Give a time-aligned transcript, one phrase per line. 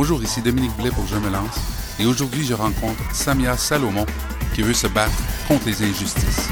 [0.00, 1.58] Bonjour, ici Dominique Blais pour Je me lance.
[1.98, 4.06] Et aujourd'hui, je rencontre Samia Salomon
[4.54, 5.10] qui veut se battre
[5.48, 6.46] contre les injustices.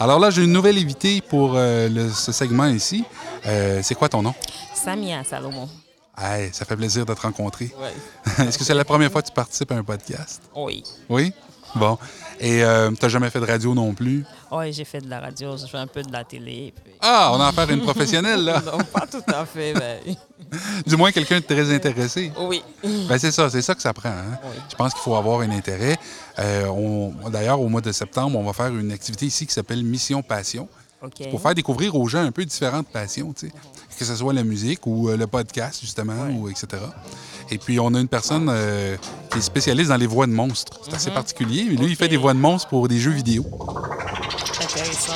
[0.00, 3.04] Alors là, j'ai une nouvelle invitée pour euh, le- ce segment ici.
[3.46, 4.34] Euh, c'est quoi ton nom?
[4.74, 5.68] Samia Salomon.
[6.16, 7.72] Hey, ça fait plaisir de te rencontrer.
[7.78, 7.88] Oui.
[8.46, 10.42] Est-ce que c'est la première fois que tu participes à un podcast?
[10.54, 10.82] Oui.
[11.08, 11.32] Oui?
[11.78, 11.98] Bon.
[12.40, 14.24] Et euh, tu n'as jamais fait de radio non plus?
[14.52, 16.72] Oui, j'ai fait de la radio, j'ai fait un peu de la télé.
[16.84, 18.62] puis- Ah, on a affaire à une professionnelle, là.
[18.66, 20.00] non, pas tout à fait, mais
[20.86, 22.32] Du moins, quelqu'un de très intéressé.
[22.38, 22.62] oui.
[23.08, 24.08] Ben, c'est ça, c'est ça que ça prend.
[24.10, 24.38] hein.
[24.44, 24.56] Oui.
[24.70, 25.96] Je pense qu'il faut avoir un intérêt.
[26.38, 29.82] Euh, on- D'ailleurs, au mois de septembre, on va faire une activité ici qui s'appelle
[29.82, 30.68] Mission Passion
[31.02, 31.30] OK.
[31.30, 33.52] pour faire découvrir aux gens un peu différentes passions, tu sais.
[33.98, 36.32] que ce soit la musique ou euh, le podcast, justement, Ouais.
[36.34, 36.66] ou etc.
[37.50, 38.96] Et puis, on a une personne euh,
[39.30, 40.80] qui est spécialiste dans les voix de monstres.
[40.84, 41.64] C'est assez particulier.
[41.68, 41.96] Mais lui, il Mhm.
[41.96, 43.44] Fait des voix de monstres pour des jeux vidéo.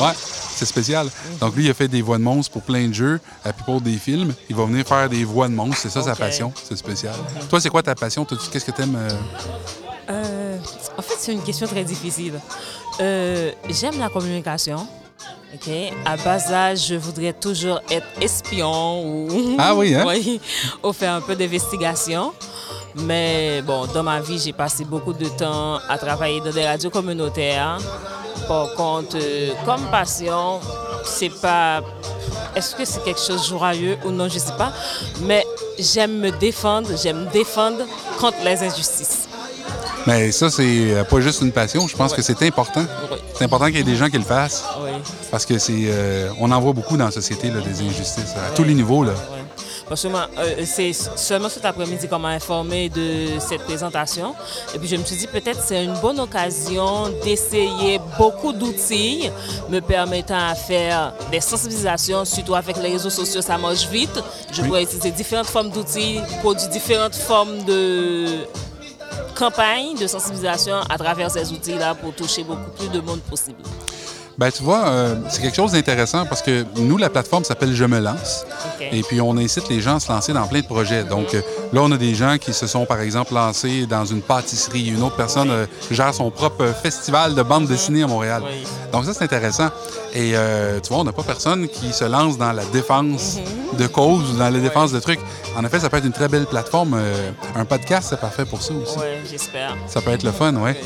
[0.00, 1.08] Ouais, c'est spécial.
[1.40, 3.64] Donc, lui, il a fait des voix de monstres pour plein de jeux, et puis
[3.64, 4.34] pour des films.
[4.48, 5.78] Il va venir faire des voix de monstres.
[5.82, 6.52] C'est ça sa passion.
[6.64, 7.14] C'est spécial.
[7.50, 8.24] Toi, c'est quoi ta passion?
[8.24, 8.96] Qu'est-ce que t'aimes?
[8.96, 9.10] euh,
[10.10, 10.58] Euh,
[10.98, 12.34] en fait, c'est une question très difficile.
[12.98, 14.86] J'aime la communication.
[15.54, 15.70] OK.
[16.06, 19.56] À bas âge, je voudrais toujours être espion ou.
[19.58, 20.04] Ah oui, hein?
[20.08, 20.40] oui,
[20.82, 22.32] ou faire un peu d'investigation.
[22.94, 26.90] Mais bon, dans ma vie, j'ai passé beaucoup de temps à travailler dans des radios
[26.90, 27.78] communautaires.
[28.48, 30.60] Par contre, euh, comme passion,
[31.04, 31.82] c'est pas.
[32.56, 34.72] Est-ce que c'est quelque chose de joyeux ou non, je sais pas.
[35.22, 35.44] Mais
[35.78, 37.84] j'aime me défendre, j'aime défendre
[38.18, 39.28] contre les injustices.
[40.06, 41.86] Mais ça, c'est euh, pas juste une passion.
[41.86, 42.84] Je pense que c'est important.
[43.10, 43.18] Oui.
[43.34, 44.64] C'est important qu'il y ait des gens qui le fassent.
[44.82, 44.91] Oui.
[45.30, 45.72] Parce que c'est.
[45.86, 49.04] euh, on en voit beaucoup dans la société, là, des injustices, à tous les niveaux.
[49.04, 49.12] Là.
[49.12, 49.16] Ouais.
[49.88, 54.34] Parce que euh, c'est seulement cet après-midi qu'on m'a informé de cette présentation.
[54.74, 59.28] Et puis je me suis dit peut-être c'est une bonne occasion d'essayer beaucoup d'outils
[59.68, 64.18] me permettant à faire des sensibilisations, surtout avec les réseaux sociaux, ça marche vite.
[64.52, 64.68] Je Oui.
[64.68, 68.46] pourrais utiliser différentes formes d'outils, produire différentes formes de
[69.34, 73.58] campagnes de sensibilisation à travers ces outils-là pour toucher beaucoup plus de monde possible.
[74.38, 77.84] Ben, tu vois, euh, c'est quelque chose d'intéressant parce que nous, la plateforme s'appelle Je
[77.84, 78.44] me lance.
[78.90, 81.04] Et puis, on incite les gens à se lancer dans plein de projets.
[81.04, 84.22] Donc, euh, là, on a des gens qui se sont, par exemple, lancés dans une
[84.22, 84.88] pâtisserie.
[84.88, 88.42] Une autre personne euh, gère son propre euh, festival de bande dessinée à Montréal.
[88.44, 88.64] Oui.
[88.92, 89.68] Donc, ça, c'est intéressant.
[90.14, 93.38] Et euh, tu vois, on n'a pas personne qui se lance dans la défense
[93.78, 95.20] de causes ou dans la défense de trucs.
[95.56, 96.98] En effet, ça peut être une très belle plateforme.
[97.54, 98.96] Un podcast, c'est parfait pour ça aussi.
[98.98, 99.76] Oui, j'espère.
[99.86, 100.76] Ça peut être le fun, ouais.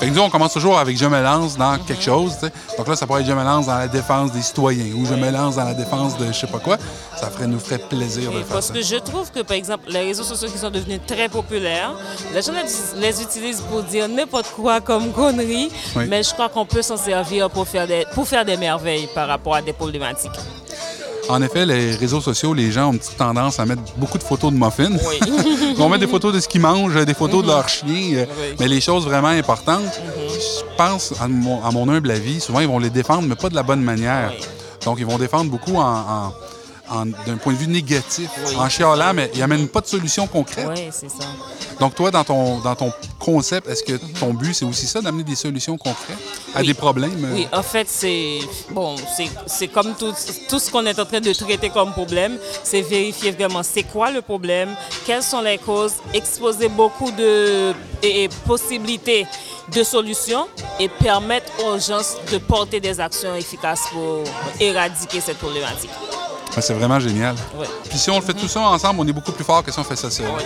[0.00, 2.34] Fait que nous, on commence toujours avec je me lance dans quelque chose.
[2.78, 5.12] Donc là, ça pourrait être je me lance dans la défense des citoyens ou je
[5.12, 6.78] me lance dans la défense de je sais pas quoi.
[7.20, 8.72] Ça ferait, nous ferait plaisir de Oui, faire parce ça.
[8.74, 11.92] que je trouve que, par exemple, les réseaux sociaux qui sont devenus très populaires,
[12.34, 12.52] les gens
[12.96, 16.04] les- utilisent pour dire n'importe quoi comme conneries, Oui.
[16.08, 19.28] mais je crois qu'on peut s'en servir pour faire, des, pour faire des merveilles par
[19.28, 20.30] rapport à des problématiques.
[21.28, 24.22] En effet, les réseaux sociaux, les gens ont une petite tendance à mettre beaucoup de
[24.22, 24.90] photos de muffins.
[25.06, 25.20] Oui.
[25.70, 28.24] Ils vont mettre des photos de ce qu'ils mangent, des photos de leurs chiens, euh,
[28.40, 28.56] Oui.
[28.58, 32.66] mais les choses vraiment importantes, je pense, à mon, à mon humble avis, souvent ils
[32.68, 34.32] vont les défendre, mais pas de la bonne manière.
[34.34, 34.44] Oui.
[34.86, 36.32] Donc ils vont défendre beaucoup en-
[37.26, 38.56] d'un point de vue négatif, Oui.
[38.56, 40.66] en chialant, mais ils n'amènent pas de solution concrète.
[40.68, 41.24] Oui, c'est ça.
[41.78, 45.22] Donc toi, dans ton, dans ton concept, est-ce que ton but, c'est aussi ça, d'amener
[45.24, 46.18] des solutions concrètes
[46.54, 46.66] à Oui.
[46.66, 47.24] des problèmes?
[47.24, 47.34] euh?
[47.34, 48.40] Oui, en fait, c'est
[48.70, 50.12] bon, c'est- c'est comme tout,
[50.48, 54.10] tout ce qu'on est en train de traiter comme problème, c'est vérifier vraiment c'est quoi
[54.10, 54.74] le problème,
[55.06, 57.72] quelles sont les causes, exposer beaucoup de
[58.02, 59.26] et- et possibilités
[59.74, 60.48] de solutions
[60.80, 62.00] et permettre aux gens
[62.32, 64.24] de porter des actions efficaces pour
[64.58, 65.90] éradiquer cette problématique.
[66.56, 67.34] Ouais, C'est vraiment génial.
[67.56, 67.66] Oui.
[67.88, 69.78] Puis si on le fait tout ça ensemble, on est beaucoup plus fort que si
[69.78, 70.26] on fait ça seul.
[70.36, 70.42] Oui,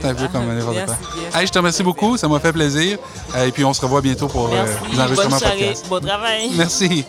[0.00, 0.96] C'est un peu comme n'importe quoi.
[1.40, 2.98] Hey, je te remercie beaucoup, ça m'a fait plaisir.
[3.36, 4.64] Euh, Et puis on se revoit bientôt pour euh,
[5.14, 5.56] Bonne soirée.
[5.58, 5.86] podcast.
[5.88, 6.50] Bon travail.
[6.56, 7.04] Merci.